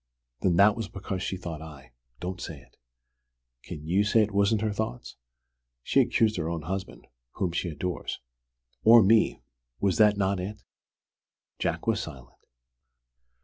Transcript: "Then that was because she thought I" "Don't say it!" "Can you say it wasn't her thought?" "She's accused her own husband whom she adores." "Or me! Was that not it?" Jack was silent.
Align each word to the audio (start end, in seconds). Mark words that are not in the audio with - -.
"Then 0.41 0.55
that 0.55 0.75
was 0.75 0.87
because 0.89 1.21
she 1.21 1.37
thought 1.37 1.61
I" 1.61 1.91
"Don't 2.21 2.41
say 2.41 2.59
it!" 2.59 2.75
"Can 3.61 3.85
you 3.85 4.03
say 4.03 4.23
it 4.23 4.31
wasn't 4.31 4.61
her 4.61 4.73
thought?" 4.73 5.13
"She's 5.83 6.01
accused 6.07 6.37
her 6.37 6.49
own 6.49 6.63
husband 6.63 7.05
whom 7.33 7.51
she 7.51 7.69
adores." 7.69 8.19
"Or 8.83 9.03
me! 9.03 9.43
Was 9.79 9.99
that 9.99 10.17
not 10.17 10.39
it?" 10.39 10.63
Jack 11.59 11.85
was 11.85 11.99
silent. 11.99 12.39